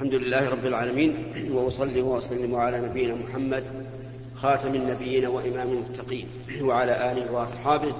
[0.00, 1.14] الحمد لله رب العالمين
[1.50, 3.64] وأصلي وأسلم على نبينا محمد
[4.34, 6.26] خاتم النبيين وإمام المتقين
[6.60, 7.94] وعلى آله وأصحابه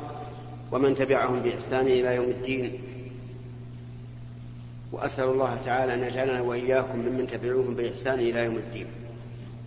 [0.72, 2.78] ومن تبعهم بإحسان إلى يوم الدين.
[4.92, 8.87] وأسأل الله تعالى أن يجعلنا وإياكم ممن تبعوهم بإحسان إلى يوم الدين.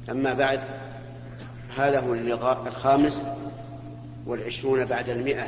[0.09, 0.59] أما بعد
[1.75, 3.25] هذا هو اللقاء الخامس
[4.27, 5.47] والعشرون بعد المئة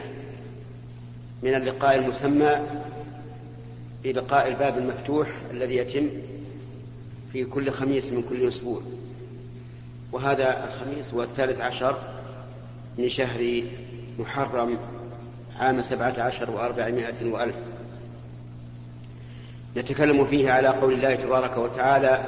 [1.44, 2.60] من اللقاء المسمى
[4.04, 6.10] بلقاء الباب المفتوح الذي يتم
[7.36, 8.82] في كل خميس من كل أسبوع.
[10.12, 11.98] وهذا الخميس هو الثالث عشر
[12.98, 13.64] من شهر
[14.20, 14.78] محرم
[15.60, 17.56] عام سبعة عشر وأربعمائة وألف.
[19.78, 22.24] نتكلم فيه على قول الله تبارك وتعالى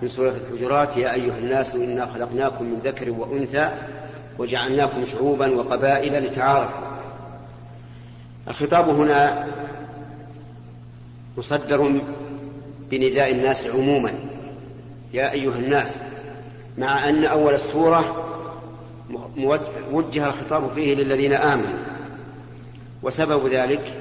[0.00, 3.70] في سورة الحجرات يا أيها الناس إنا خلقناكم من ذكر وأنثى
[4.38, 6.88] وجعلناكم شعوبا وقبائل لتعارفوا.
[8.48, 9.46] الخطاب هنا
[11.38, 12.00] مصدر
[12.90, 14.31] بنداء الناس عموما.
[15.12, 16.02] يا أيها الناس
[16.78, 18.28] مع أن أول السورة
[19.92, 21.78] وجه الخطاب فيه للذين آمنوا
[23.02, 23.94] وسبب ذلك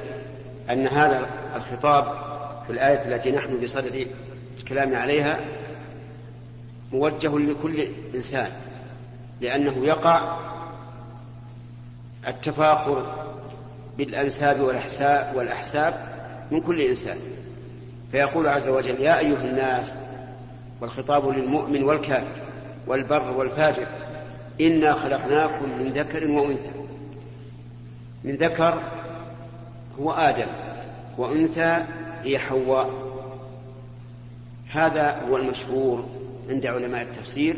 [0.69, 2.03] أن هذا الخطاب
[2.67, 4.07] في الآية التي نحن بصدد
[4.57, 5.39] الكلام عليها
[6.93, 8.51] موجه لكل إنسان
[9.41, 10.37] لأنه يقع
[12.27, 13.27] التفاخر
[13.97, 15.93] بالأنساب والأحساب والأحساب
[16.51, 17.17] من كل إنسان.
[18.11, 19.93] فيقول عز وجل يا أيها الناس
[20.81, 22.41] والخطاب للمؤمن والكافر
[22.87, 23.87] والبر والفاجر.
[24.61, 26.69] إنا خلقناكم من ذكر وأنثى.
[28.23, 28.81] من ذكر
[29.99, 30.47] هو آدم
[31.17, 31.83] وأنثى
[32.23, 32.89] هي حواء.
[34.69, 36.05] هذا هو المشهور
[36.49, 37.55] عند علماء التفسير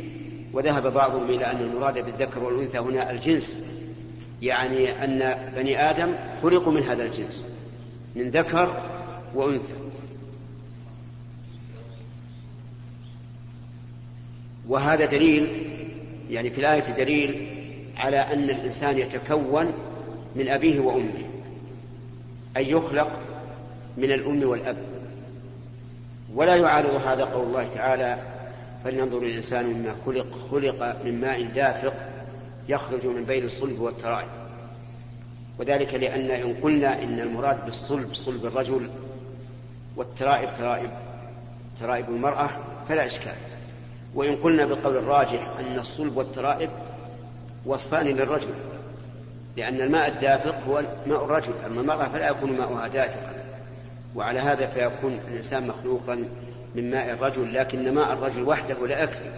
[0.53, 3.67] وذهب بعضهم إلى أن المراد بالذكر والأنثى هنا الجنس.
[4.41, 7.45] يعني أن بني آدم خلقوا من هذا الجنس
[8.15, 8.81] من ذكر
[9.35, 9.73] وأنثى.
[14.67, 15.69] وهذا دليل
[16.29, 17.47] يعني في الآية دليل
[17.97, 19.73] على أن الإنسان يتكون
[20.35, 21.23] من أبيه وأمه
[22.57, 23.11] أي يخلق
[23.97, 24.77] من الأم والأب.
[26.35, 28.17] ولا يعارض هذا قول الله تعالى
[28.83, 31.93] فلينظر الإنسان مما خلق خلق من ماء دافق
[32.69, 34.27] يخرج من بين الصلب والترائب.
[35.59, 38.89] وذلك لأن إن قلنا إن المراد بالصلب صلب الرجل
[39.95, 40.89] والترائب ترائب
[41.79, 42.49] ترائب المرأة
[42.89, 43.52] فلا إشكال.
[44.15, 46.69] وإن قلنا بالقول الراجح أن الصلب والترائب
[47.65, 48.49] وصفان للرجل
[49.57, 53.33] لأن الماء الدافق هو ماء الرجل أما المرأة فلا يكون ماؤها دافقا
[54.15, 56.25] وعلى هذا فيكون الإنسان مخلوقا
[56.75, 59.31] من ماء الرجل لكن ماء الرجل وحده لا يكفي.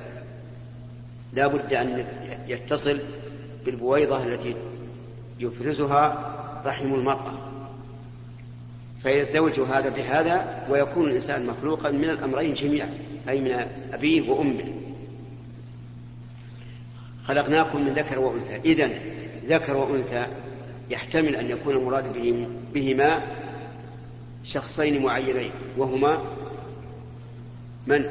[1.33, 2.05] لا بد أن
[2.47, 2.99] يتصل
[3.65, 4.55] بالبويضة التي
[5.39, 6.33] يفرزها
[6.65, 7.33] رحم المرأة.
[9.05, 12.89] فيزدوج هذا بهذا ويكون الإنسان مخلوقا من الأمرين جميعا
[13.29, 14.73] أي من أبيه وأمه.
[17.25, 18.55] خلقناكم من ذكر وأنثى.
[18.65, 18.91] إذن
[19.47, 20.25] ذكر وأنثى
[20.89, 22.05] يحتمل أن يكون المراد
[22.73, 23.21] بهما
[24.43, 26.21] شخصين معينين وهما
[27.87, 28.05] من؟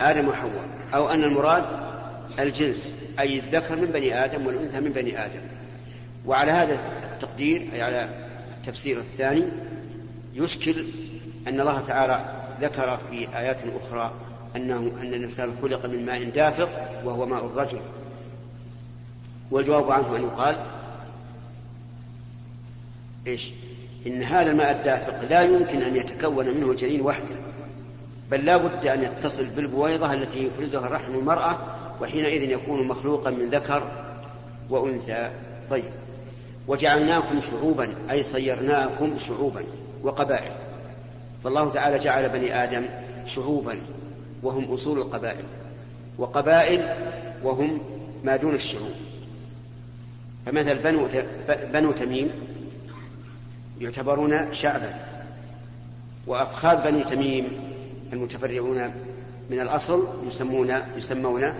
[0.00, 0.68] آدم وحواء.
[0.94, 1.64] أو أن المراد
[2.38, 5.40] الجنس أي الذكر من بني آدم والأنثى من بني آدم.
[6.26, 6.78] وعلى هذا
[7.14, 8.08] التقدير أي على
[8.60, 9.44] التفسير الثاني
[10.38, 10.84] يشكل
[11.48, 12.24] أن الله تعالى
[12.60, 14.12] ذكر في آيات أخرى
[14.56, 16.68] أنه أن الإنسان خلق من ماء دافق
[17.04, 17.80] وهو ماء الرجل.
[19.50, 20.56] والجواب عنه أن يقال
[23.26, 23.50] إيش؟
[24.06, 27.36] إن هذا الماء الدافق لا يمكن أن يتكون منه الجنين وحده
[28.30, 31.58] بل لا بد أن يتصل بالبويضة التي يفرزها رحم المرأة
[32.00, 33.82] وحينئذ يكون مخلوقا من ذكر
[34.70, 35.30] وأنثى.
[35.70, 35.84] طيب.
[36.68, 39.64] وجعلناكم شعوبا أي صيرناكم شعوبا
[40.02, 40.52] وقبائل.
[41.44, 42.86] فالله تعالى جعل بني آدم
[43.26, 43.78] شعوبا
[44.42, 45.44] وهم أصول القبائل
[46.18, 46.96] وقبائل
[47.42, 47.80] وهم
[48.24, 48.94] ما دون الشعوب.
[50.46, 50.78] فمثل
[51.72, 52.30] بنو تميم
[53.80, 54.94] يعتبرون شعبا
[56.26, 57.48] وأفخاذ بني تميم
[58.12, 58.90] المتفرعون
[59.50, 61.52] من الأصل يسمون يسمون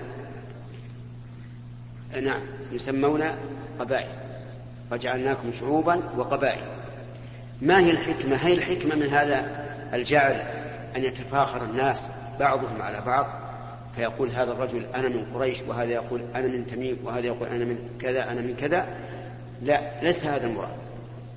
[2.22, 2.40] نعم
[2.72, 3.24] يسمون
[3.80, 4.17] قبائل.
[4.92, 6.64] وجعلناكم شعوبا وقبائل.
[7.62, 9.44] ما هي الحكمة؟ هي الحكمة من هذا
[9.94, 10.42] الجعل
[10.96, 12.04] أن يتفاخر الناس
[12.40, 13.26] بعضهم على بعض
[13.96, 17.78] فيقول هذا الرجل أنا من قريش وهذا يقول أنا من تميم وهذا يقول أنا من
[18.00, 18.86] كذا أنا من كذا.
[19.62, 20.76] لا ليس هذا المراد.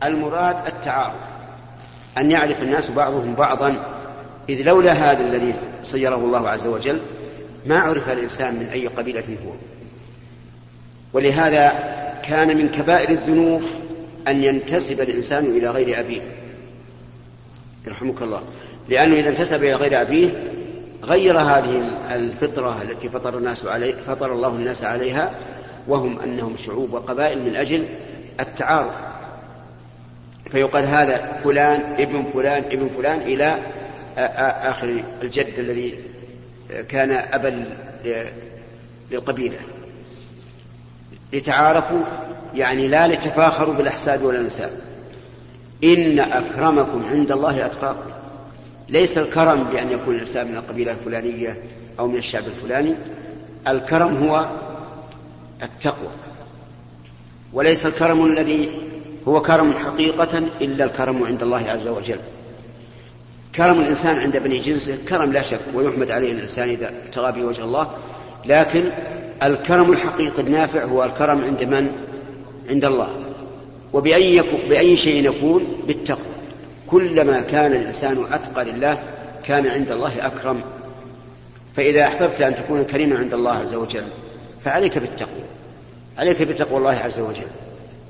[0.03, 1.15] المراد التعارف
[2.17, 3.85] أن يعرف الناس بعضهم بعضا.
[4.49, 5.53] إذ لولا هذا الذي
[5.83, 6.99] صيره الله عز وجل
[7.65, 9.51] ما عرف الإنسان من أي قبيلة هو.
[11.13, 13.61] ولهذا كان من كبائر الذنوب
[14.27, 16.21] أن ينتسب الإنسان إلى غير أبيه.
[17.87, 18.41] يرحمك الله.
[18.89, 20.29] لأنه إذا انتسب إلى غير أبيه
[21.03, 25.31] غير هذه الفطرة التي فطر الناس عليه فطر الله الناس عليها
[25.87, 27.85] وهم أنهم شعوب وقبائل من أجل
[28.39, 28.93] التعارف
[30.51, 33.57] فيقال هذا فلان ابن فلان ابن فلان إلى
[34.69, 35.95] آخر الجد الذي
[36.89, 37.65] كان أبا
[39.11, 39.57] للقبيلة
[41.33, 42.01] لتعارفوا
[42.55, 44.71] يعني لا لتفاخروا بالأحساب والأنساب
[45.83, 48.09] إن أكرمكم عند الله أتقاكم.
[48.89, 51.57] ليس الكرم بأن يكون الإنسان من القبيلة الفلانية
[51.99, 52.95] أو من الشعب الفلاني.
[53.67, 54.45] الكرم هو
[55.63, 56.09] التقوى.
[57.53, 58.69] وليس الكرم الذي
[59.27, 62.19] هو كرم حقيقة إلا الكرم عند الله عز وجل.
[63.55, 67.63] كرم الإنسان عند بني جنسه كرم لا شك ويحمد عليه الإنسان إذا ابتغى به وجه
[67.63, 67.91] الله.
[68.45, 68.83] لكن
[69.43, 71.91] الكرم الحقيقي النافع هو الكرم عند من؟
[72.69, 73.09] عند الله.
[73.93, 76.25] وبأي بأي شيء يكون؟ بالتقوى.
[76.87, 78.97] كلما كان الإنسان أتقى لله
[79.43, 80.61] كان عند الله أكرم.
[81.75, 84.03] فإذا أحببت أن تكون كريما عند الله عز وجل
[84.65, 85.43] فعليك بالتقوى.
[86.17, 87.47] عليك بتقوى الله عز وجل.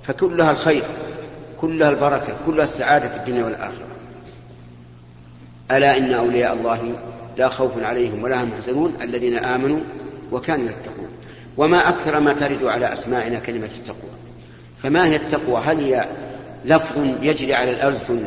[0.03, 0.85] فكلها الخير
[1.61, 3.85] كلها البركة كلها السعادة في الدنيا والآخرة.
[5.71, 6.95] ألا إن أولياء الله
[7.37, 9.79] لا خوف عليهم ولا هم يحزنون الذين آمنوا
[10.31, 11.10] وكانوا يتقون.
[11.57, 14.11] وما أكثر ما ترد على أسماعنا كلمة التقوى.
[14.83, 16.07] فما هي التقوى؟ هل هي
[16.65, 18.23] لفظ يجري على الألسن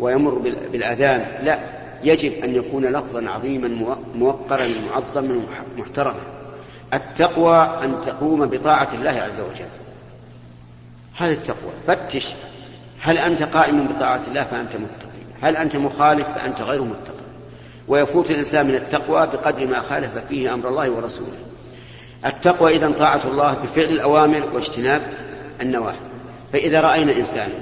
[0.00, 0.34] ويمر
[0.72, 1.58] بالأذان؟ لا.
[2.04, 6.20] يجب أن يكون لفظا عظيما موقرا معظما محترما.
[6.94, 9.68] التقوى أن تقوم بطاعة الله عز وجل.
[11.16, 11.72] هذه التقوى.
[11.86, 12.34] فتش.
[13.00, 17.24] هل أنت قائم بطاعة الله فأنت متقي؟ هل أنت مخالف فأنت غير متقي؟
[17.88, 21.53] ويفوت الإنسان من التقوى بقدر ما خالف فيه أمر الله ورسوله.
[22.26, 25.02] التقوى إذا طاعة الله بفعل الأوامر واجتناب
[25.60, 25.96] النواهي.
[26.52, 27.54] فإذا رأينا إنسانا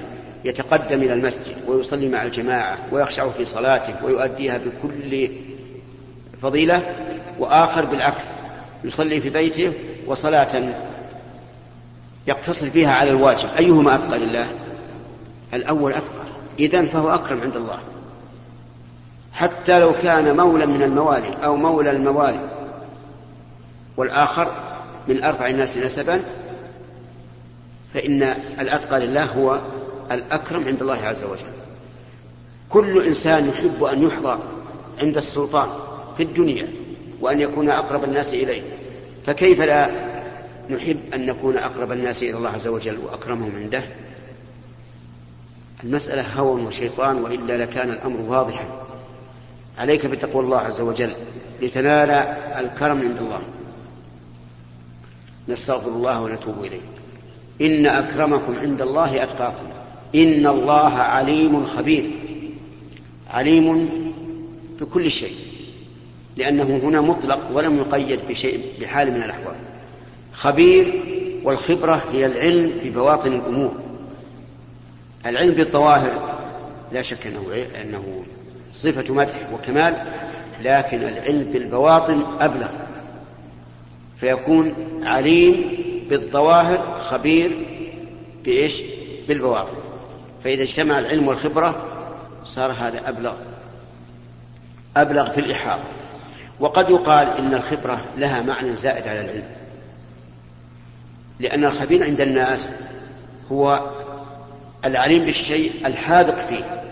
[0.45, 5.29] يتقدم إلى المسجد ويصلي مع الجماعة ويخشع في صلاته ويؤديها بكل
[6.43, 6.95] فضيلة
[7.39, 8.25] وآخر بالعكس
[8.85, 9.73] يصلي في بيته
[10.07, 10.75] وصلاة
[12.27, 14.49] يقتصر فيها على الواجب أيهما أتقى لله؟
[15.55, 16.25] الأول أتقى
[16.61, 17.79] إذن فهو أكرم عند الله.
[19.33, 22.52] حتى لو كان مولى من الموالي أو مولى الموالي
[23.97, 24.53] والآخر
[25.09, 26.21] من أرفع الناس نسبا
[27.95, 28.23] فإن
[28.61, 29.61] الأتقى لله هو
[30.11, 31.53] الأكرم عند الله عز وجل.
[32.71, 34.39] كل إنسان يحب أن يحظى
[34.99, 35.69] عند السلطان
[36.17, 36.69] في الدنيا
[37.21, 38.63] وأن يكون أقرب الناس إليه.
[39.27, 39.91] فكيف لا
[40.71, 43.83] نحب أن نكون أقرب الناس إلى الله عز وجل وأكرمهم عنده؟
[45.85, 48.65] المسألة هوى وشيطان وإلا لكان الأمر واضحا.
[49.79, 51.13] عليك بتقوى الله عز وجل
[51.63, 52.11] لتنال
[52.59, 53.41] الكرم عند الله.
[55.49, 56.81] نستغفر الله ونتوب إليه.
[57.61, 59.67] إن أكرمكم عند الله أتقاكم.
[60.15, 62.11] إن الله عليم خبير.
[63.31, 63.91] عليم
[64.81, 65.37] بكل شيء.
[66.37, 69.57] لأنه هنا مطلق ولم يقيد بشيء بحال من الأحوال.
[70.33, 71.03] خبير
[71.45, 73.75] والخبرة هي العلم ببواطن الأمور.
[75.27, 76.39] العلم بالظواهر
[76.93, 78.23] لا شك أنه أنه
[78.75, 80.07] صفة مدح وكمال
[80.61, 82.69] لكن العلم بالبواطن أبلغ.
[84.23, 85.79] فيكون عليم
[86.11, 87.67] بالظواهر خبير
[88.45, 88.83] بإيش؟
[89.29, 89.77] بالبواطن
[90.45, 91.87] فإذا اجتمع العلم والخبرة
[92.45, 93.35] صار هذا أبلغ
[94.97, 95.85] أبلغ في الإحاطة.
[96.61, 99.49] وقد يقال إن الخبرة لها معنى زائد على العلم.
[101.41, 102.71] لأن الخبير عند الناس
[103.53, 103.81] هو
[104.85, 106.83] العليم بالشيء الحاذق فيه.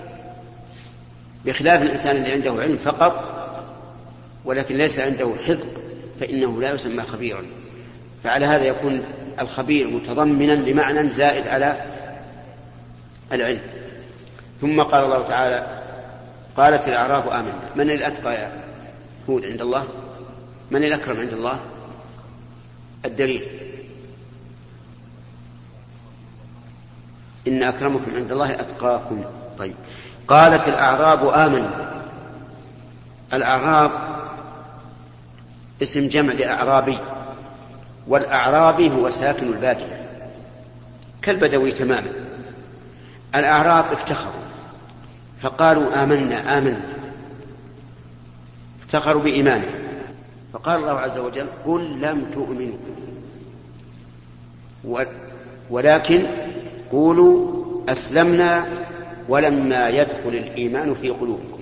[1.44, 3.24] بخلاف الإنسان اللي عنده علم فقط
[4.44, 5.89] ولكن ليس عنده حذق
[6.20, 7.42] فإنه لا يسمى خبيرا.
[8.24, 9.02] فعلى هذا يكون
[9.40, 11.76] الخبير متضمنا لمعنى زائد على
[13.32, 13.60] العلم.
[14.60, 15.82] ثم قال الله تعالى
[16.56, 17.60] قالت الأعراب آمنا.
[17.76, 18.52] من الأتقى يا
[19.30, 19.84] هود عند الله؟
[20.70, 21.60] من الأكرم عند الله؟
[23.04, 23.48] الدليل
[27.48, 29.24] إن أكرمكم عند الله أتقاكم.
[29.58, 29.74] طيب.
[30.28, 32.00] قالت الأعراب آمنا.
[33.32, 34.09] الأعراب
[35.82, 36.98] اسم جمع لأعرابي
[38.08, 40.00] والأعرابي هو ساكن البادية
[41.22, 42.10] كالبدوي تماما.
[43.34, 44.42] الأعراب افتخروا
[45.42, 46.80] فقالوا آمنا آمنا.
[48.82, 49.68] افتخروا بإيمانه
[50.52, 52.78] فقال الله عز وجل قل لم تؤمنوا.
[55.70, 56.22] ولكن
[56.90, 58.66] قولوا أسلمنا
[59.28, 61.59] ولما يدخل الإيمان في قلوبكم.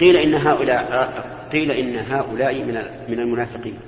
[0.00, 1.12] قيل إن هؤلاء
[1.52, 2.74] قيل إن هؤلاء من
[3.08, 3.78] من المنافقين.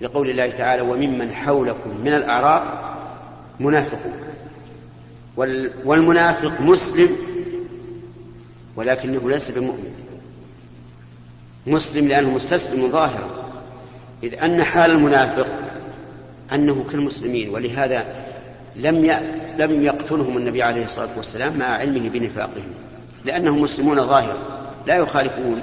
[0.00, 2.62] لقول الله تعالى وممن حولكم من الأعراب
[3.60, 4.12] منافقون.
[5.84, 7.08] والمنافق مسلم
[8.76, 9.92] ولكنه ليس بمؤمن.
[11.66, 13.50] مسلم لأنه مستسلم ظاهرا.
[14.22, 15.46] إذ أن حال المنافق
[16.52, 18.04] أنه كالمسلمين ولهذا
[18.76, 19.18] لم
[19.58, 22.74] لم يقتلهم النبي عليه الصلاة والسلام مع علمه بنفاقهم.
[23.26, 24.36] لأنهم مسلمون ظاهرا
[24.86, 25.62] لا يخالفون.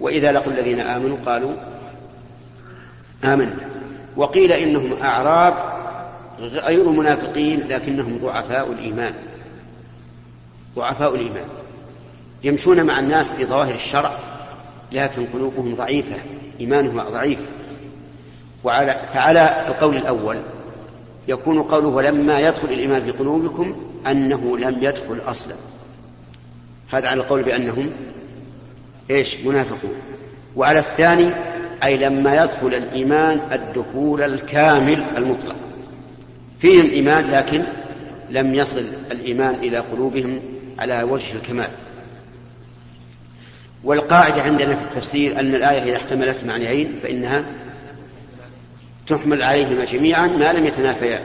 [0.00, 1.52] وإذا لقوا الذين آمنوا قالوا
[3.24, 3.56] آمنا.
[4.16, 5.54] وقيل إنهم أعراب
[6.40, 9.14] غير منافقين لكنهم ضعفاء الإيمان.
[10.76, 11.48] ضعفاء الإيمان.
[12.44, 14.12] يمشون مع الناس في ظواهر الشرع
[14.92, 16.16] لكن قلوبهم ضعيفة
[16.60, 17.38] إيمانهم ضعيف.
[18.64, 20.38] وعلى فعلى القول الأول
[21.28, 25.54] يكون قوله ولما يدخل الإيمان في قلوبكم أنه لم يدخل أصلا.
[26.92, 27.90] هذا على القول بأنهم
[29.10, 29.94] إيش؟ منافقون.
[30.56, 31.30] وعلى الثاني
[31.84, 35.56] أي لما يدخل الإيمان الدخول الكامل المطلق.
[36.60, 37.62] فيهم إيمان لكن
[38.30, 40.40] لم يصل الإيمان إلى قلوبهم
[40.78, 41.68] على وجه الكمال.
[43.84, 47.44] والقاعدة عندنا في التفسير أن الآية إذا احتملت معنيين فإنها
[49.06, 51.22] تحمل عليهما جميعا ما لم يتنافيا.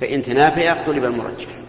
[0.00, 1.59] فإن تنافيا قلب المرجح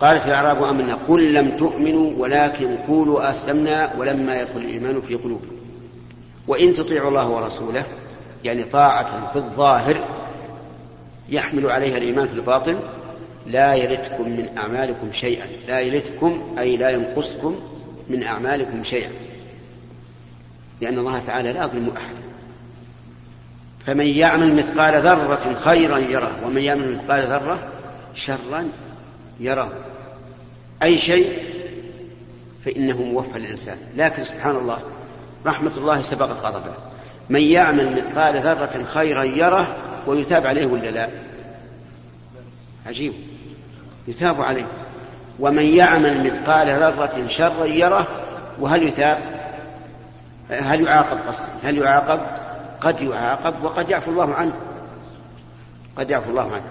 [0.00, 5.56] قالت الأعراب آمنا قل لم تؤمنوا ولكن قولوا أسلمنا ولما يدخل الإيمان في قلوبكم.
[6.46, 7.84] وإن تطيعوا الله ورسوله
[8.44, 9.96] يعني طاعة في الظاهر
[11.28, 12.78] يحمل عليها الإيمان في الباطن
[13.46, 15.46] لا يلتكم من أعمالكم شيئا.
[15.68, 17.56] لا يلتكم أي لا ينقصكم
[18.08, 19.10] من أعمالكم شيئا.
[20.80, 22.26] لأن الله تعالى لا يظلم أحدا
[23.86, 27.58] فمن يعمل مثقال ذرة خيرا يره ومن يعمل مثقال ذرة
[28.14, 28.68] شرا
[29.40, 29.72] يره
[30.82, 31.42] أي شيء
[32.64, 34.78] فإنه موفى للإنسان لكن سبحان الله
[35.46, 36.74] رحمة الله سبقت غضبه.
[37.30, 39.76] من يعمل مثقال ذرة خيرا يره
[40.06, 41.08] ويثاب عليه ولا لا؟
[42.86, 43.12] عجيب.
[44.08, 44.66] يثاب عليه.
[45.40, 48.06] ومن يعمل مثقال ذرة شرا يره
[48.60, 49.18] وهل يثاب؟
[50.50, 52.20] هل يعاقب قصدي؟ هل يعاقب؟
[52.80, 54.52] قد يعاقب وقد يعفو الله عنه.
[55.96, 56.70] قد يعفو الله عنه.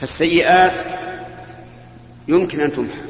[0.00, 0.80] فالسيئات
[2.28, 3.00] يمكن أن تمحى.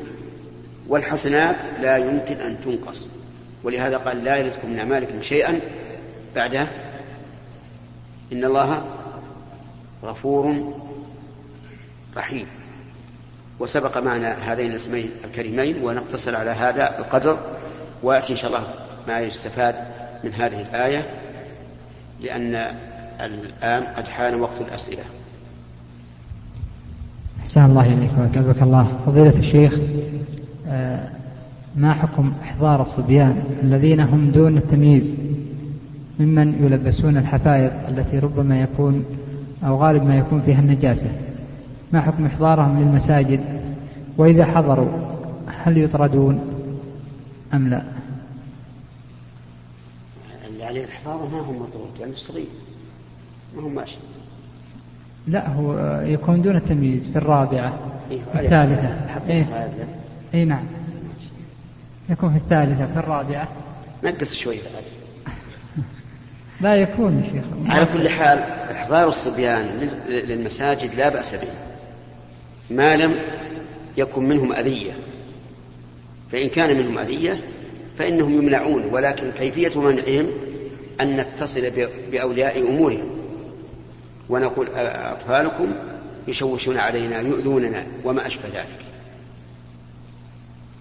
[0.88, 3.09] والحسنات لا يمكن أن تنقص.
[3.62, 5.61] ولهذا قال لا يلدكم من أعمالكم شيئا
[6.37, 6.68] بعدها
[8.33, 8.85] إن الله
[10.04, 10.75] غفور
[12.16, 12.47] رحيم.
[13.59, 17.38] وسبق معنا هذين الاسمين الكريمين ونقتصر على هذا القدر.
[18.02, 18.75] ويأتي إن شاء الله
[19.09, 19.75] ما يستفاد
[20.25, 21.06] من هذه الآية
[22.21, 22.54] لأن
[23.21, 25.04] الآن قد حان وقت الأسئلة.
[27.54, 28.87] أحسن الله إليك وأثابك الله.
[29.06, 29.78] فضيلة الشيخ
[30.68, 31.08] آه،
[31.76, 35.14] ما حكم إحضار الصبيان الذين هم دون التمييز
[36.20, 39.04] ممن يلبسون الحفائض التي ربما يكون
[39.66, 41.11] أو غالب ما يكون فيها النجاسة؟
[41.92, 43.40] ما حكم إحضارهم للمساجد؟
[44.18, 44.88] وإذا حضروا
[45.64, 46.40] هل يطردون
[47.54, 47.82] أم لا؟
[50.49, 52.46] اللي عليه الحفاظ ما هم مطرود لأنه صغير
[53.56, 53.96] ما هم ماشي
[55.26, 57.78] لا هو يكون دون التمييز في الرابعة
[58.11, 58.88] إيه في الثالثة.
[59.28, 59.71] إيه.
[60.35, 60.64] إيه نعم.
[62.11, 63.49] يكون في الثالثة في الرابعة.
[64.04, 64.59] نقص شوي.
[66.61, 67.45] لا يكون يا شيخ.
[67.76, 68.38] على كل حال
[68.71, 71.49] إحضار الصبيان للمساجد لا بأس به.
[72.71, 73.14] ما لم
[73.97, 74.93] يكن منهم أذية.
[76.33, 77.40] فإن كان منهم أذية
[77.99, 78.85] فإنهم يمنعون.
[78.93, 80.26] ولكن كيفية منعهم؟
[81.00, 81.71] أن نتصل
[82.12, 83.24] بأولياء أمورهم.
[84.28, 85.75] ونقول أطفالكم
[86.28, 88.85] يشوشون علينا يؤذوننا وما أشبه ذلك.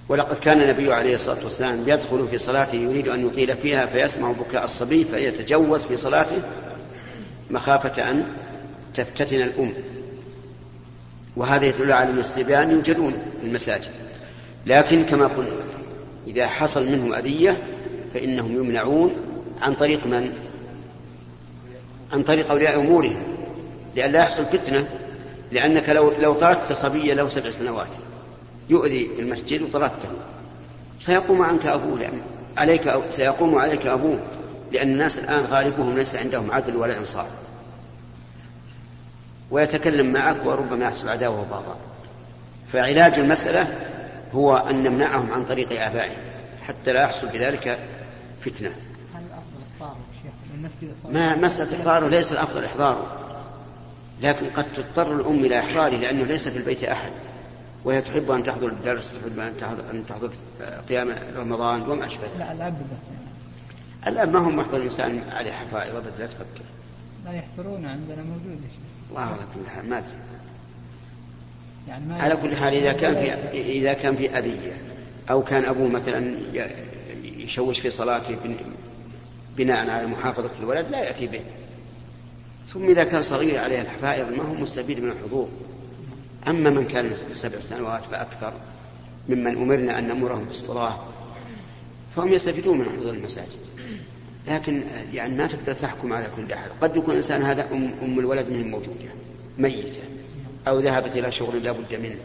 [0.09, 4.65] ولقد كان النبي عليه الصلاة والسلام يدخل في صلاته يريد أن يطيل فيها فيسمع بكاء
[4.65, 6.37] الصبي فيتجوز في صلاته
[7.49, 8.25] مخافة أن
[8.95, 9.73] تفتتن الأم.
[11.35, 13.91] وهذا يدل على أن الصبيان يوجدون في المساجد.
[14.65, 15.55] لكن كما قلنا
[16.27, 17.63] إذا حصل منهم أذية
[18.13, 19.15] فإنهم يمنعون
[19.61, 20.33] عن طريق من؟
[22.13, 23.32] عن طريق أولياء أمورهم.
[23.95, 24.87] لئلا يحصل فتنة
[25.51, 27.87] لأنك لو لو طردت صبيا له سبع سنوات
[28.69, 30.09] يؤذي المسجد وطردته.
[30.99, 32.21] سيقوم عنك أبوه لأن
[32.57, 34.19] عليك أو سيقوم عليك أبوه
[34.71, 37.29] لأن الناس الآن غالبهم ليس عندهم عدل ولا إنصاف
[39.51, 41.77] ويتكلم معك وربما يحصل عداوة وبغضاء
[42.73, 43.67] فعلاج المسألة
[44.33, 46.17] هو أن نمنعهم عن طريق آبائهم
[46.61, 47.79] حتى لا يحصل بذلك
[48.41, 48.71] فتنة.
[51.09, 53.22] ما مسألة إحضاره ليس الأفضل إحضاره.
[54.21, 57.11] لكن قد تضطر الأم إلى إحضاره لأنه ليس في البيت أحد
[57.85, 60.29] وهي تحب أن تحضر الدرس تحب أن تحضر, أن تحضر
[60.89, 64.07] قيام رمضان وما أشبه لا الأب بس.
[64.07, 66.63] الأب ما هم محضر الإنسان عليه حفائظ؟ لا تفكر.
[67.25, 68.61] لا يحضرون عندنا موجود
[69.09, 70.13] الله على كل حال ما أدري.
[71.87, 74.81] يعني على كل حال إذا كان في إذا كان في أذية
[75.29, 76.37] أو كان أبوه مثلا
[77.23, 78.37] يشوش في صلاته
[79.57, 81.41] بناء على محافظة الولد لا يأتي به.
[82.73, 85.47] ثم إذا كان صغير عليه الحفائظ ما هو مستفيد من الحضور.
[86.47, 88.53] أما من كان سبع سنوات فأكثر
[89.29, 90.99] ممن أمرنا أن نأمرهم بالصلاة
[92.15, 93.47] فهم يستفيدون من حضور المساجد.
[94.47, 96.69] لكن يعني ما تقدر تحكم على كل أحد.
[96.81, 99.09] قد يكون الإنسان هذا أم, أم الولد منهم موجودة
[99.57, 99.99] ميتة
[100.67, 102.15] أو ذهبت إلى شغل لا بد منه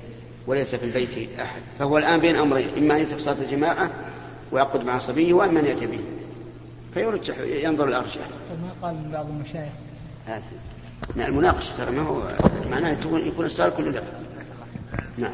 [0.47, 1.61] وليس في البيت أحد.
[1.79, 3.91] فهو الآن بين أمرين إما أن يترك صلاة الجماعة
[4.53, 6.01] ويعقد مع صبيه وأما أن يأتي به.
[6.95, 8.29] فيرجح ينظر الأرجح.
[8.63, 9.73] ما قال من بعض المشايخ.
[11.17, 12.23] مع المناقشة ترى ما هو
[12.71, 14.05] معناه يكون السؤال كله لك
[15.19, 15.33] نعم.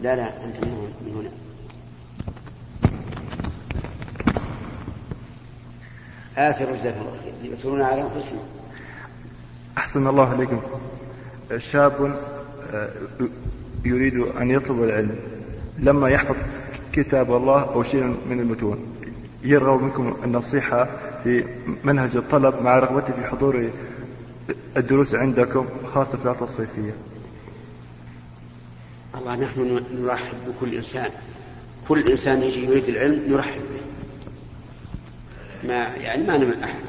[0.00, 1.30] لا لا أنت من هنا
[6.50, 8.38] آثر جزاك الله خير يؤثرون على أنفسهم.
[9.78, 10.60] أحسن الله عليكم
[11.58, 12.16] شاب
[12.74, 12.90] آه،
[13.84, 15.16] يريد أن يطلب العلم
[15.78, 16.36] لما يحفظ
[16.92, 18.95] كتاب الله أو شيء من المتون.
[19.44, 20.88] يرغب منكم النصيحة
[21.24, 21.44] في
[21.84, 23.70] منهج الطلب مع رغبته في حضور
[24.76, 26.94] الدروس عندكم خاصة في العطلة الصيفية.
[29.14, 31.10] الله نحن نرحب بكل إنسان.
[31.88, 33.80] كل إنسان يجي يريد العلم نرحب به.
[35.68, 36.82] ما يعني ما نمنع أحد.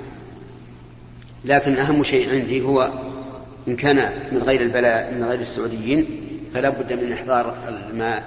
[1.45, 2.93] لكن أهم شيء عندي هو
[3.67, 6.05] إن كان من غير البلاء من غير السعوديين
[6.53, 7.55] فلا بد من إحضار
[7.93, 8.21] ما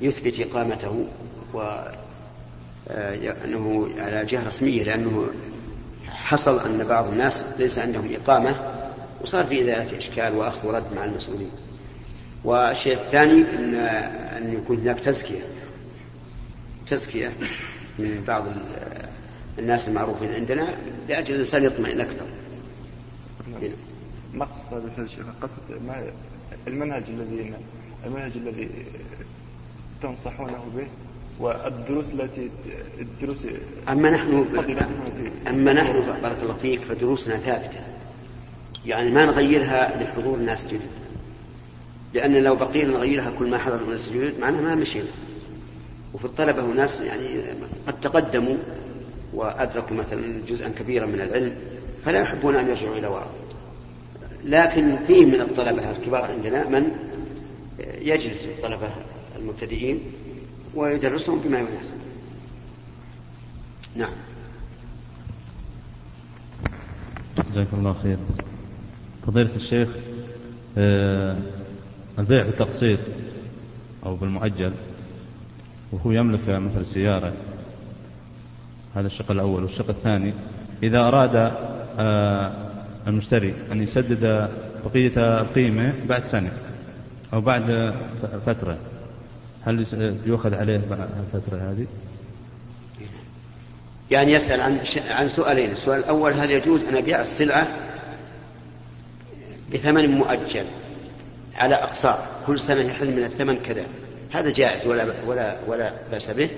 [0.00, 1.06] يثبت إقامته
[1.54, 1.78] و
[3.44, 5.28] أنه على جهة رسمية لأنه
[6.08, 8.56] حصل أن بعض الناس ليس عندهم إقامة
[9.22, 11.50] وصار في ذلك إشكال وأخذ ورد مع المسؤولين.
[12.44, 15.42] والشيء الثاني أن, أن يكون هناك تزكية.
[16.86, 17.32] تزكية
[17.98, 18.44] من بعض
[19.58, 20.76] الناس المعروفين عندنا
[21.08, 22.26] لأجل الإنسان يطمئن أكثر.
[24.34, 25.80] ما قصد هذا الشيخ قصد
[26.66, 27.54] المنهج الذي
[28.06, 28.68] المنهج الذي
[30.02, 30.86] تنصحونه به؟
[31.40, 32.50] والدروس التي
[33.00, 33.46] الدروس
[33.88, 34.44] أما نحن
[35.48, 37.80] أما نحن بارك الله فيك فدروسنا ثابتة.
[38.86, 40.80] يعني ما نغيرها لحضور الناس جدد.
[42.14, 45.10] لأن لو بقينا نغيرها كل ما حضر الناس جدد معناها ما مشينا.
[46.14, 47.26] وفي الطلبة ناس يعني
[47.86, 48.56] قد تقدموا
[49.34, 51.54] وأدركوا مثلا جزءا كبيرا من العلم
[52.04, 53.30] فلا يحبون أن يرجعوا إلى وراء.
[54.44, 56.90] لكن فيه من الطلبة الكبار عندنا من
[58.00, 58.88] يجلس الطلبة
[59.38, 60.00] المبتدئين
[60.76, 61.94] ويدرسهم بما يناسب.
[63.96, 64.12] نعم.
[67.48, 68.18] جزاك الله خير.
[69.26, 69.88] فضيلة الشيخ
[70.78, 71.36] آه،
[72.18, 72.98] البيع بالتقسيط
[74.06, 74.72] أو بالمؤجل
[75.92, 77.32] وهو يملك مثل سيارة
[78.94, 79.62] هذا الشق الأول.
[79.62, 80.32] والشق الثاني
[80.82, 81.52] إذا أراد
[81.98, 82.52] آه،
[83.06, 84.50] المشتري أن يسدد
[84.84, 86.52] بقية القيمة بعد سنة
[87.32, 87.94] أو بعد
[88.46, 88.78] فترة
[89.66, 89.86] هل
[90.26, 90.76] يؤخذ عليه
[91.34, 91.86] الفترة هذه؟
[94.10, 94.78] يعني يسأل عن
[95.10, 97.68] عن سؤالين، السؤال الأول هل يجوز أن أبيع السلعة
[99.72, 100.64] بثمن مؤجل
[101.54, 103.84] على أقساط؟ كل سنة يحل من الثمن كذا.
[104.32, 106.48] هذا جائز ولا ولا ولا بأس به.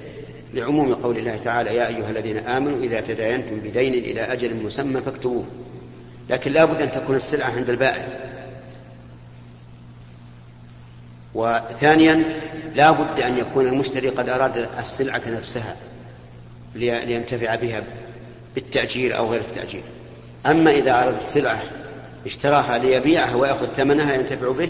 [0.54, 5.44] لعموم قول الله تعالى يا أيها الذين آمنوا إذا تداينتم بدين إلى أجل مسمى فاكتبوه.
[6.30, 8.27] لكن لا بد أن تكون السلعة عند البائع.
[11.38, 12.24] وثانيا
[12.74, 15.76] لا بد أن يكون المشتري قد أراد السلعة نفسها
[16.74, 17.82] لينتفع بها
[18.54, 19.82] بالتأجير أو غير التأجير.
[20.46, 21.62] أما إذا أراد السلعة
[22.26, 24.68] اشتراها ليبيعها ويأخذ ثمنها ينتفع به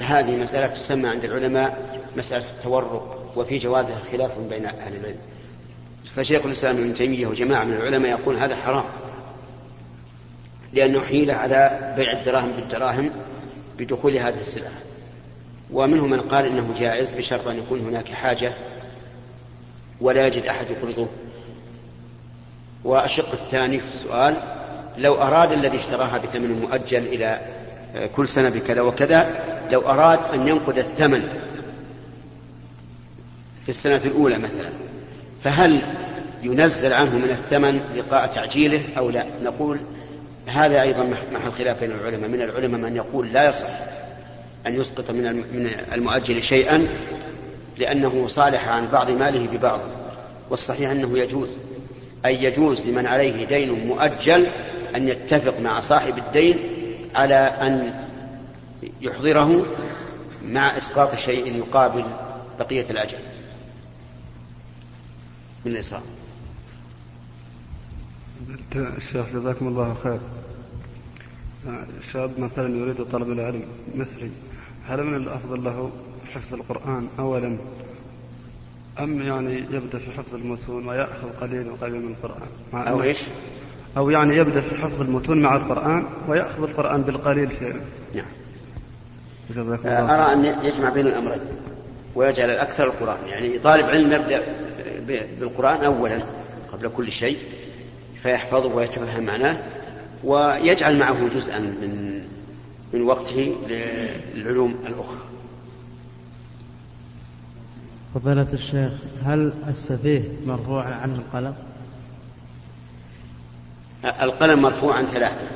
[0.00, 5.18] فهذه مسألة تسمى عند العلماء مسألة التورق وفي جوازها خلاف بين أهل العلم.
[6.16, 8.84] فشيخ الإسلام ابن تيمية وجماعة من العلماء يقول هذا حرام
[10.72, 13.10] لأنه حيلة على بيع الدراهم بالدراهم
[13.78, 14.87] بدخول هذه السلعة.
[15.72, 18.52] ومنهم من قال إنه جائز بشرط أن يكون هناك حاجة
[20.00, 21.08] ولا يجد أحد يقرضه
[22.84, 24.34] والشق الثاني في السؤال
[24.98, 27.40] لو أراد الذي اشتراها بثمن مؤجل إلى
[28.16, 31.28] كل سنة بكذا وكذا لو أراد أن ينقذ الثمن
[33.62, 34.70] في السنة الأولى مثلا
[35.44, 35.82] فهل
[36.42, 39.80] ينزل عنه من الثمن لقاء تعجيله أو لا؟ نقول
[40.46, 42.28] هذا أيضا محل خلاف بين العلماء.
[42.28, 43.68] من العلماء من يقول لا يصح.
[44.68, 45.26] أن يسقط من
[45.92, 46.88] المؤجل شيئا
[47.78, 49.80] لأنه صالح عن بعض ماله ببعض
[50.50, 51.56] والصحيح أنه يجوز
[52.26, 54.46] أي يجوز لمن عليه دين مؤجل
[54.96, 56.56] أن يتفق مع صاحب الدين
[57.14, 58.04] على أن
[59.00, 59.66] يحضره
[60.44, 62.04] مع إسقاط شيء يقابل
[62.58, 63.18] بقية الأجل.
[65.64, 66.02] من الإسراء.
[68.76, 70.20] الشيخ جزاكم الله خير.
[72.12, 73.62] شاب مثلا يريد طلب العلم
[73.94, 74.30] مثلي.
[74.88, 75.90] هل من الأفضل له
[76.34, 77.56] حفظ القرآن؟ أولا
[79.00, 83.18] أم يعني يبدأ في حفظ المتون ويأخذ قليل وقليل من القرآن؟ مع أو إيش؟
[83.96, 87.74] أو يعني يبدأ في حفظ المتون مع القرآن ويأخذ القرآن بالقليل في
[88.14, 88.26] نعم.
[89.86, 91.40] آه، أرى أن يجمع بين الأمرين
[92.14, 93.28] ويجعل الأكثر القرآن.
[93.28, 94.42] يعني طالب علم يبدأ
[95.40, 96.18] بالقرآن أولا
[96.72, 97.38] قبل كل شيء
[98.22, 99.58] فيحفظه ويتفهم معناه
[100.24, 102.22] ويجعل معه جزءا من
[102.92, 105.18] من وقته للعلوم الأخرى.
[108.14, 108.92] فضيلة الشيخ
[109.24, 111.54] هل السفيه مرفوع عنه القلم؟
[114.04, 115.48] القلم مرفوع عن ثلاثة.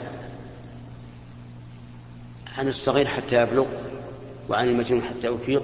[2.59, 3.67] عن الصغير حتى يبلغ
[4.49, 5.63] وعن المجنون حتى يفيق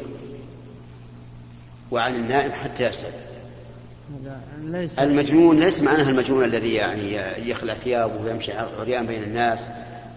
[1.91, 7.13] وعن النائم حتى هذا ليس المجنون ليس معناها المجنون الذي يعني
[7.51, 9.69] يخلع ثيابه ويمشي عريان بين الناس.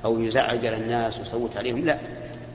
[0.05, 1.97] أو يزعج على الناس ويصوت عليهم لا.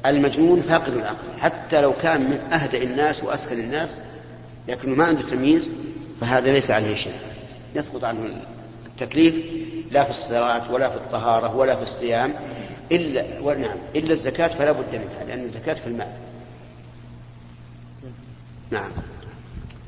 [0.06, 1.38] المجنون فاقد العقل.
[1.38, 3.94] حتى لو كان من أهدأ الناس وأسكن الناس
[4.68, 5.68] لكنه ما عنده تمييز
[6.20, 7.16] فهذا ليس عليه شيء.
[7.74, 8.28] يسقط عنه
[8.86, 9.34] التكليف
[9.90, 12.32] لا في الصلاة ولا في الطهارة ولا في الصيام
[12.92, 16.12] إلا ونعم إلا الزكاة فلا بد منها لأن الزكاة في المال.
[18.70, 18.90] نعم.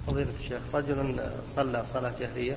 [0.07, 2.57] فضيلة الشيخ رجل صلى صلاة جهرية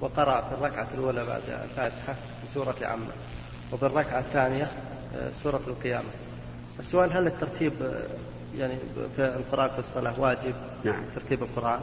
[0.00, 2.74] وقرأ في الركعة الأولى بعد الفاتحة بسورة
[3.72, 4.66] وبالركعة الثانية
[5.16, 6.08] آه، سورة القيامة.
[6.78, 8.02] السؤال هل الترتيب آه،
[8.58, 8.74] يعني
[9.16, 10.54] في القراءة في الصلاة واجب؟
[10.84, 11.02] نعم.
[11.14, 11.80] ترتيب القرآن.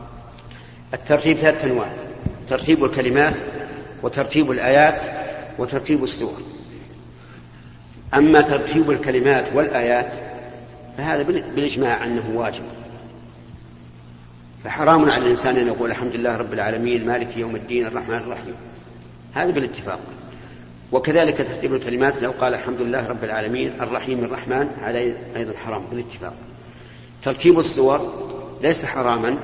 [0.93, 1.87] الترتيب ثلاثة أنواع.
[2.49, 3.33] ترتيب الكلمات
[4.03, 5.01] وترتيب الآيات
[5.59, 6.41] وترتيب السور.
[8.13, 10.13] أما ترتيب الكلمات والآيات
[10.97, 12.63] فهذا بال- بالإجماع أنه واجب.
[14.63, 18.53] فحرام على الإنسان أن يقول الحمد لله رب العالمين مالك يوم الدين الرحمن الرحيم.
[19.35, 19.99] هذا بالاتفاق.
[20.91, 24.97] وكذلك ترتيب الكلمات لو قال الحمد لله رب العالمين الرحيم الرحمن هذا
[25.35, 26.33] أيضا حرام بالاتفاق.
[27.23, 28.13] ترتيب السور
[28.63, 29.35] ليس حراما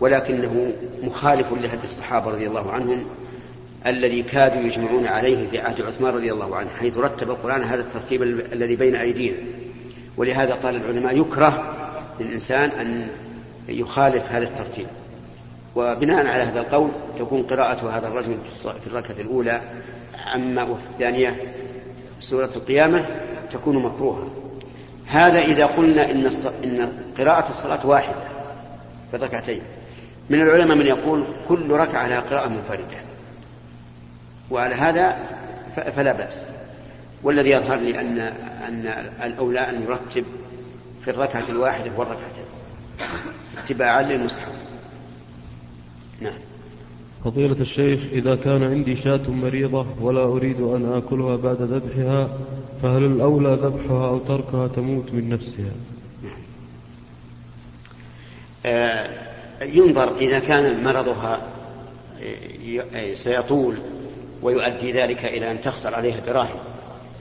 [0.00, 3.04] ولكنه مخالف لهدي الصحابة رضي الله عنهم
[3.86, 8.22] الذي كادوا يجمعون عليه في عهد عثمان رضي الله عنه حيث رتب القرآن هذا الترتيب
[8.22, 9.36] ال- الذي بين أيدينا.
[10.16, 11.74] ولهذا قال العلماء يكره
[12.20, 13.08] للإنسان أن
[13.68, 14.86] يخالف هذا الترتيب.
[15.76, 18.36] وبناء على هذا القول تكون قراءة هذا الرجل
[18.80, 19.60] في الركعة الأولى
[20.26, 20.62] عما
[20.92, 21.36] الثانية
[22.20, 23.06] سورة القيامة
[23.52, 24.30] تكون مكروهة.
[25.06, 28.16] هذا إذا قلنا إن الص- إن قراءة الصلاة واحدة
[29.10, 29.60] في الركعتين
[30.30, 32.96] من العلماء من يقول كل ركعة لها قراءة منفردة.
[34.50, 35.16] وعلى هذا
[35.76, 36.42] ف- فلا بأس.
[37.22, 38.18] والذي يظهر لي أن
[38.68, 38.86] أن
[39.22, 40.24] الأولى أن يرتب
[41.04, 42.44] في الركعة الواحدة والركعتين.
[43.64, 44.52] اتباعا للمصحف.
[46.20, 46.38] نعم.
[47.26, 52.28] فضيلة الشيخ إذا كان عندي شاة مريضة ولا أريد أن آكلها بعد ذبحها
[52.82, 55.70] فهل الأولى ذبحها أو تركها تموت من نفسها؟
[58.66, 59.08] آه،
[59.62, 61.40] ينظر إذا كان مرضها
[62.64, 63.74] ي- ي- سيطول
[64.42, 66.58] ويؤدي ذلك إلى أن تخسر عليها دراهم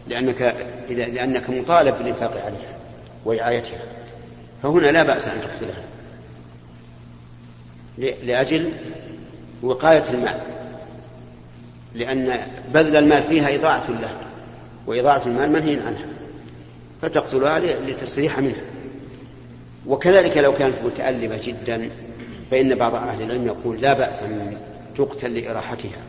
[0.08, 0.42] لأنك
[0.90, 2.78] إذا لأنك مطالب بالإنفاق عليها
[3.26, 3.80] ورعايتها
[4.64, 5.84] فهنا لا بأس أن تقتلها
[8.24, 8.72] لأجل
[9.66, 10.40] وقاية المال
[11.94, 12.38] لأن
[12.74, 14.16] بذل المال فيها إضاعة له
[14.88, 16.06] وإضاعة المال منهي عنها
[17.02, 18.62] فتقتلها لتستريح منها.
[19.88, 21.90] وكذلك لو كانت متألمة جدا
[22.52, 24.58] فإن بعض أهل العلم يقول لا بأس أن
[24.98, 26.02] تقتل لإراحتها.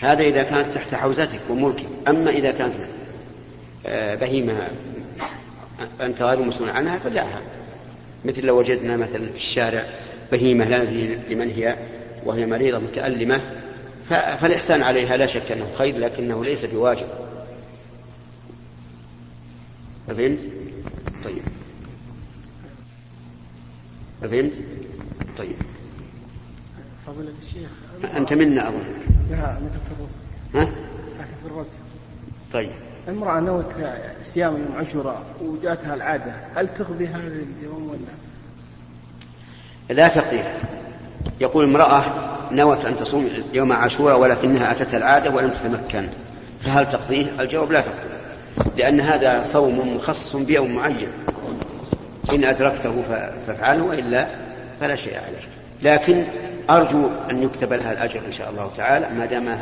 [0.00, 1.86] هذا إذا كانت تحت حوزتك وملكك.
[2.08, 2.74] أما إذا كانت
[3.86, 4.68] آه، بهيمة
[6.00, 7.40] أنت غير مسؤول عنها فدعها
[8.24, 9.84] مثل لو وجدنا مثلا في الشارع
[10.32, 10.84] بهيمة لا
[11.30, 11.76] لمن هي
[12.24, 13.40] وهي مريضة متألمة
[14.10, 17.06] فالإحسان عليها لا شك أنه خير لكنه ليس بواجب.
[20.06, 20.38] فهمت؟
[21.24, 21.42] طيب.
[24.22, 24.52] فهمت؟
[25.38, 25.56] طيب.
[27.06, 27.70] فضيلة الشيخ
[28.16, 28.84] أنت منا أظن.
[29.30, 30.16] لها مثل في الرز.
[30.54, 30.72] ها؟
[31.18, 31.70] ساكن في الرز.
[32.52, 32.70] طيب.
[33.08, 33.66] امرأة نوت
[34.22, 37.98] صيام يوم عاشوراء وجاتها العادة هل تقضي هذا اليوم ولا؟
[39.94, 40.60] لا تقضيها.
[41.40, 42.04] يقول امرأة
[42.52, 46.08] نوت أن تصوم يوم عاشوراء ولكنها أتتها العادة ولم تتمكن
[46.64, 48.18] فهل تقضيه؟ الجواب لا تقضيه
[48.76, 51.08] لأن هذا صوم مخصص بيوم معين.
[52.34, 53.02] إن أدركته
[53.46, 54.26] فافعله وإلا
[54.80, 55.48] فلا شيء عليك
[55.82, 56.24] لكن
[56.70, 59.58] أرجو أن يكتب لها الأجر إن شاء الله تعالى ما دام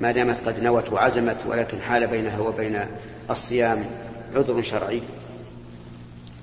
[0.00, 2.78] ما دامت قد نوت وعزمت ولكن حال بينها وبين
[3.30, 3.78] الصيام
[4.36, 5.02] عذر شرعي.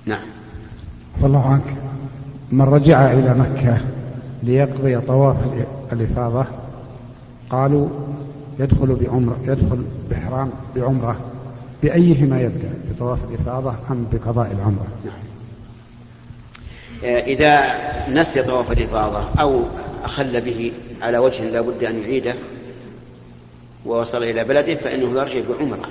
[0.05, 0.27] نعم.
[1.21, 1.75] والله عنك.
[2.51, 3.77] من رجع إلى مكة
[4.43, 5.35] ليقضي طواف
[5.93, 6.45] الإفاضة.
[7.49, 7.89] قالوا
[8.59, 11.19] يدخل بعمرة يدخل بإحرام بعمرة.
[11.83, 15.27] بأيهما يبدأ؟ بطواف الإفاضة أم بقضاء العمرة؟ نعم.
[17.03, 17.63] آه، إذا
[18.09, 19.63] نسي طواف الإفاضة أو
[20.03, 20.71] أخل به
[21.01, 22.35] على وجه لا بد أن يعيده
[23.85, 25.89] ووصل إلى بلده فإنه يرجع بعمرة.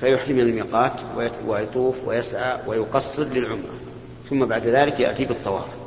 [0.00, 0.92] فيحرم الميقات
[1.46, 3.74] ويطوف ويسعى ويقصر للعمرة.
[4.30, 5.83] ثم بعد ذلك يأتي بالطواف.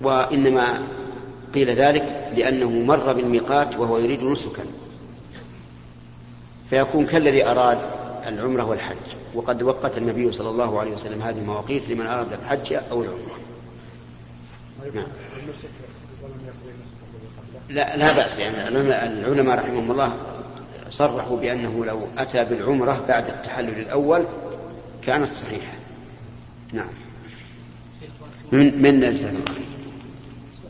[0.00, 0.82] وإنما
[1.54, 4.64] قيل ذلك لأنه مر بالميقات وهو يريد نسكا.
[6.70, 7.78] فيكون كالذي أراد
[8.26, 8.96] العمرة والحج
[9.34, 13.38] وقد وقت النبي صلى الله عليه وسلم هذه المواقيت لمن أراد الحج أو العمرة.
[14.94, 15.06] نعم.
[17.68, 18.68] لا لا بأس يعني.
[18.68, 20.16] العلماء رحمهم الله
[20.90, 24.24] صرحوا بأنه لو أتى بالعمرة بعد التحلل الأول
[25.06, 25.72] كانت صحيحة.
[26.72, 26.88] نعم.
[28.52, 29.00] من من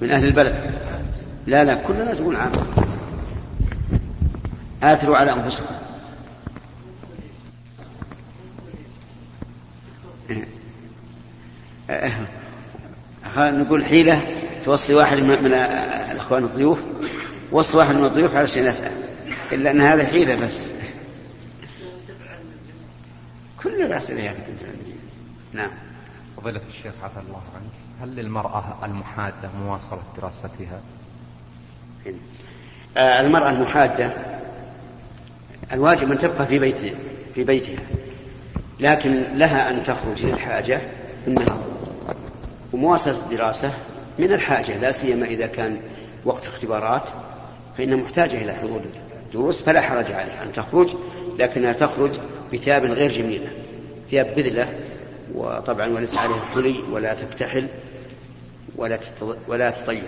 [0.00, 0.74] من أهل البلد.
[1.46, 2.52] لا لا كلنا نقول عام.
[4.82, 5.74] آثروا على أنفسكم.
[13.38, 14.22] نقول حيلة
[14.64, 15.54] توصي واحد من
[16.10, 16.78] الأخوان الضيوف
[17.52, 18.92] وصي واحد من الضيوف علشان يسأل.
[19.52, 20.72] إلا أن هذا حيلة بس.
[23.62, 24.34] كل الأسئلة يا
[25.52, 25.70] نعم.
[26.44, 27.72] فضيلة الشيخ عفى الله عنك.
[28.02, 30.80] هل للمرأة المحادة مواصلة دراستها؟
[32.96, 34.12] آه، المرأة المحادة
[35.72, 36.94] الواجب أن تبقى في بيتها
[37.34, 37.84] في بيتها
[38.80, 40.80] لكن لها أن تخرج للحاجة
[41.28, 41.58] إنها
[42.72, 43.72] ومواصلة الدراسة
[44.18, 45.80] من الحاجة لا سيما إذا كان
[46.24, 47.08] وقت اختبارات
[47.78, 48.80] فإنها محتاجة إلى حضور
[49.26, 50.94] الدروس فلا حرج عليها أن تخرج
[51.38, 52.10] لكنها تخرج
[52.52, 53.48] بثياب غير جميلة
[54.10, 54.68] ثياب بذلة
[55.34, 57.68] وطبعا وليس عليها حلي ولا تكتحل
[58.76, 58.98] ولا
[59.48, 60.02] ولا تطيب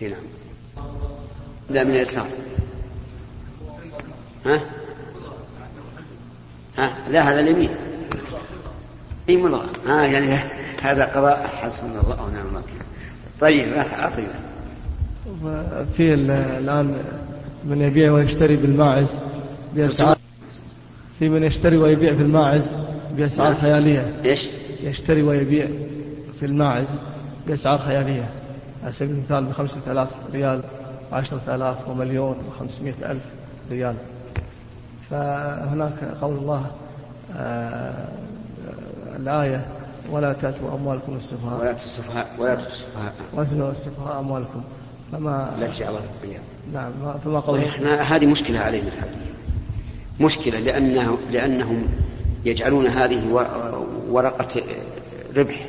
[0.00, 0.12] نعم.
[1.70, 2.26] لا من اليسار
[4.46, 4.60] ها؟
[6.78, 7.70] ها؟ لا هذا اليمين.
[9.28, 10.38] إي ملغى ها يعني
[10.82, 12.82] هذا قضاء حسبنا الله ونعم الوكيل.
[13.40, 14.26] طيب أعطي.
[15.92, 17.02] في الآن
[17.64, 19.20] من يبيع ويشتري بالماعز
[19.74, 20.16] بأسعار
[21.18, 22.78] في من يشتري ويبيع في الماعز
[23.16, 23.54] بأسعار.
[23.54, 24.20] خيالية.
[24.24, 24.48] إيش؟
[24.82, 25.68] يشتري ويبيع
[26.40, 27.00] في الماعز
[27.46, 28.30] بأسعار خيالية.
[28.82, 30.62] على سبيل المثال بخمسة آلاف ريال
[31.12, 33.22] عشرة آلاف ومليون وخمسمائة ألف
[33.70, 33.94] ريال.
[35.10, 36.66] فهناك قول الله
[37.36, 38.08] آه
[39.16, 39.66] الآية
[40.10, 41.60] ولا تأتوا أموالكم السفهاء.
[41.60, 43.12] ولا السفهاء ولا السفهاء.
[43.32, 44.62] ولا السفهاء أموالكم.
[45.12, 46.00] فما لا شيء الله
[46.74, 46.92] نعم
[47.24, 48.86] فما قول هذه مشكلة علينا.
[48.86, 49.14] الحديث
[50.20, 51.86] مشكلة لأنه لأنهم
[52.44, 53.50] يجعلون هذه
[54.08, 54.62] ورقة
[55.36, 55.66] ربح.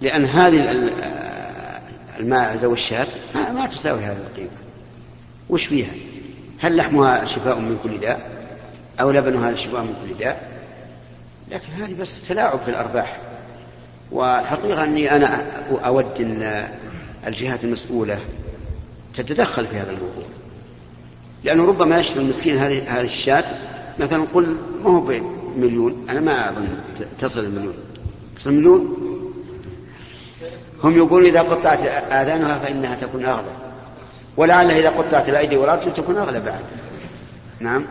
[0.00, 0.90] لأن هذه
[2.20, 4.50] الماعز أو الشاة ما تساوي هذه القيمة.
[5.50, 5.90] وش فيها؟
[6.58, 8.30] هل لحمها شفاء من كل داء؟
[9.00, 10.52] أو لبنها شفاء من كل داء؟
[11.50, 13.18] لكن هذه بس تلاعب في الأرباح.
[14.10, 15.44] والحقيقة أني أنا
[15.84, 16.68] أود أن
[17.26, 18.18] الجهات المسؤولة
[19.14, 20.24] تتدخل في هذا الموضوع.
[21.44, 23.44] لأنه ربما يشتري المسكين هذه الشاة
[23.98, 25.00] مثلا قل ما هو
[25.56, 26.68] بمليون أنا ما أظن
[27.20, 27.74] تصل المليون.
[28.36, 28.96] تصل المليون؟
[30.84, 31.80] هم يقولون إذا قطعت
[32.12, 33.52] آذانها فإنها تكون أغلى.
[34.36, 36.64] ولعل إذا قطعت الأيدي والأرجل تكون أغلى بعد.
[37.60, 37.84] نعم.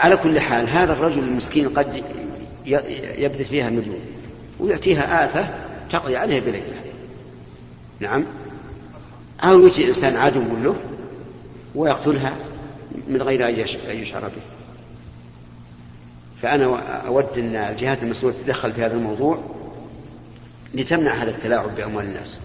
[0.00, 2.02] على كل حال هذا الرجل المسكين قد
[3.18, 4.00] يبذل فيها مليون
[4.60, 5.48] ويأتيها آفة
[5.90, 6.80] تقضي عليه بليلة.
[8.00, 8.24] نعم.
[9.44, 10.76] أو يأتي إنسان عدو له
[11.74, 12.32] ويقتلها.
[13.08, 13.54] من غير أن
[14.00, 14.42] يشعر به.
[16.42, 16.66] فأنا
[17.06, 19.38] أود أن الجهات المسؤولة تتدخل في هذا الموضوع
[20.74, 22.38] لتمنع هذا التلاعب بأموال الناس.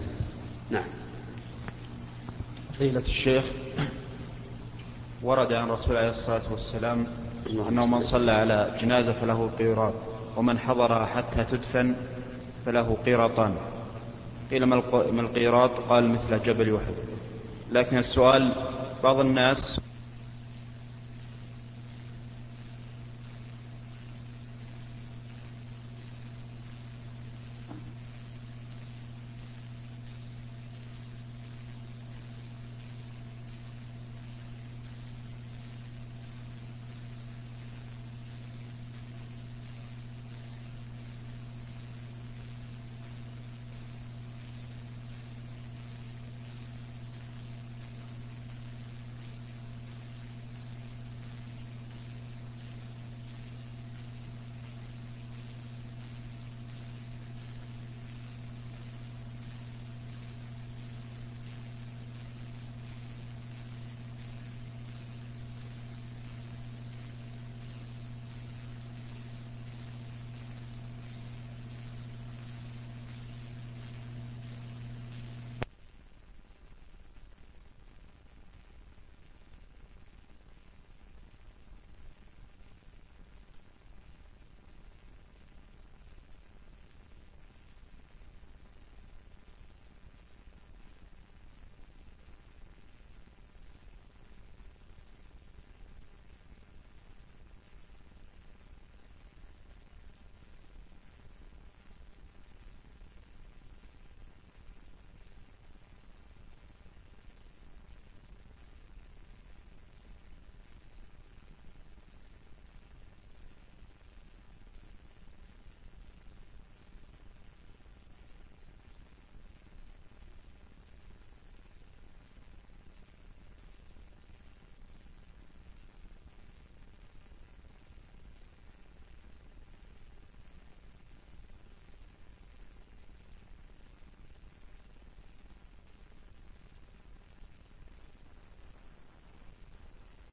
[0.70, 0.84] نعم.
[2.76, 3.44] فضيلة الشيخ
[5.22, 7.06] ورد عن رسول عليه الصلاة والسلام
[7.50, 9.94] أنه من صلى على جنازة فله قيراط
[10.36, 11.94] ومن حضرها حتى تدفن
[12.66, 13.54] فله قيراطان.
[14.50, 14.82] قيل ما
[15.20, 16.94] القيراط؟ قال مثل جبل أحد
[17.72, 18.52] لكن السؤال
[19.04, 19.80] بعض الناس